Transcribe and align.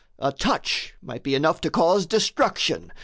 A 0.17 0.31
touch 0.31 0.95
might 0.99 1.21
be 1.21 1.35
enough 1.35 1.61
To 1.61 1.69
cause 1.69 2.07
destruction. 2.07 2.91